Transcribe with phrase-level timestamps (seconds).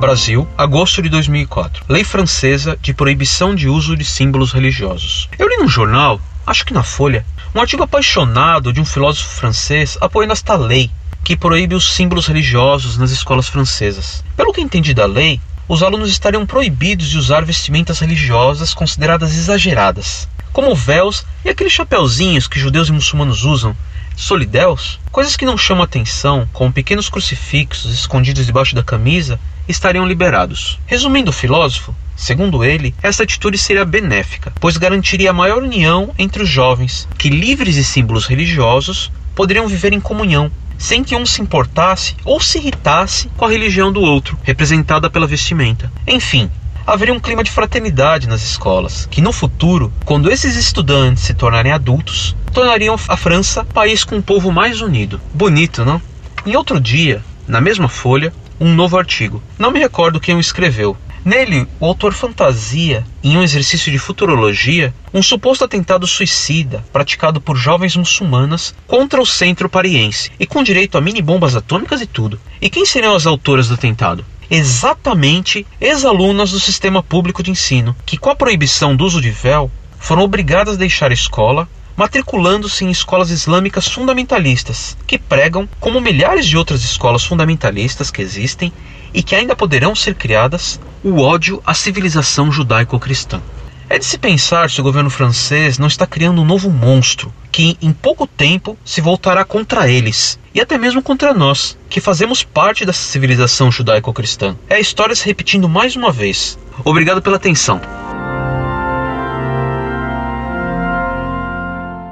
[0.00, 1.84] Brasil, agosto de 2004.
[1.86, 5.28] Lei francesa de proibição de uso de símbolos religiosos.
[5.38, 7.24] Eu li num jornal, acho que na Folha,
[7.54, 10.90] um artigo apaixonado de um filósofo francês apoiando esta lei
[11.22, 14.24] que proíbe os símbolos religiosos nas escolas francesas.
[14.34, 15.38] Pelo que entendi da lei,
[15.68, 22.48] os alunos estariam proibidos de usar vestimentas religiosas consideradas exageradas, como véus e aqueles chapeuzinhos
[22.48, 23.76] que judeus e muçulmanos usam,
[24.16, 30.78] solidéus, coisas que não chamam atenção, como pequenos crucifixos escondidos debaixo da camisa, estariam liberados.
[30.86, 36.42] Resumindo o filósofo, segundo ele, essa atitude seria benéfica, pois garantiria a maior união entre
[36.42, 41.40] os jovens, que livres de símbolos religiosos poderiam viver em comunhão, sem que um se
[41.40, 45.90] importasse ou se irritasse com a religião do outro, representada pela vestimenta.
[46.06, 46.50] Enfim,
[46.86, 51.72] haveria um clima de fraternidade nas escolas, que no futuro, quando esses estudantes se tornarem
[51.72, 55.20] adultos, tornariam a França país com um povo mais unido.
[55.32, 56.00] Bonito, não?
[56.44, 59.42] Em outro dia, na mesma folha, um novo artigo.
[59.58, 64.94] Não me recordo quem o escreveu, Nele, o autor fantasia, em um exercício de futurologia,
[65.12, 70.96] um suposto atentado suicida praticado por jovens muçulmanas contra o centro pariense e com direito
[70.96, 72.40] a mini bombas atômicas e tudo.
[72.58, 74.24] E quem seriam as autoras do atentado?
[74.50, 79.70] Exatamente ex-alunas do sistema público de ensino, que com a proibição do uso de véu
[79.98, 86.46] foram obrigadas a deixar a escola matriculando-se em escolas islâmicas fundamentalistas, que pregam, como milhares
[86.46, 88.72] de outras escolas fundamentalistas que existem,
[89.12, 93.42] e que ainda poderão ser criadas o ódio à civilização judaico-cristã.
[93.92, 97.76] É de se pensar se o governo francês não está criando um novo monstro que,
[97.82, 102.86] em pouco tempo, se voltará contra eles e até mesmo contra nós, que fazemos parte
[102.86, 104.56] dessa civilização judaico-cristã.
[104.68, 106.56] É a história se repetindo mais uma vez.
[106.84, 107.80] Obrigado pela atenção.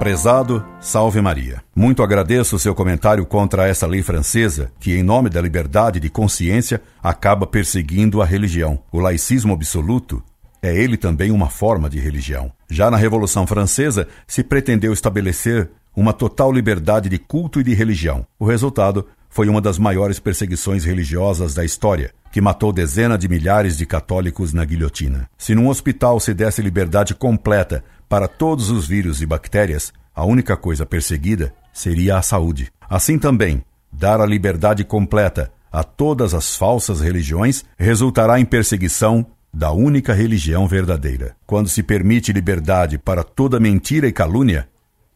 [0.01, 1.63] Prezado, salve Maria.
[1.77, 6.11] Muito agradeço o seu comentário contra essa lei francesa que, em nome da liberdade de
[6.11, 8.81] consciência, acaba perseguindo a religião.
[8.91, 10.21] O laicismo absoluto
[10.63, 12.53] é ele também uma forma de religião.
[12.69, 18.27] Já na Revolução Francesa, se pretendeu estabelecer uma total liberdade de culto e de religião.
[18.39, 23.77] O resultado foi uma das maiores perseguições religiosas da história, que matou dezenas de milhares
[23.77, 25.29] de católicos na guilhotina.
[25.37, 30.57] Se num hospital se desse liberdade completa para todos os vírus e bactérias, a única
[30.57, 32.73] coisa perseguida seria a saúde.
[32.89, 39.73] Assim também, dar a liberdade completa a todas as falsas religiões resultará em perseguição da
[39.73, 41.37] única religião verdadeira.
[41.47, 44.69] Quando se permite liberdade para toda mentira e calúnia,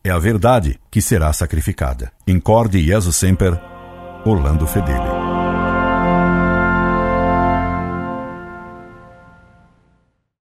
[0.04, 2.10] é a verdade que será sacrificada.
[2.26, 3.58] Incorde Jesus Semper,
[4.24, 5.41] Orlando Fedeli.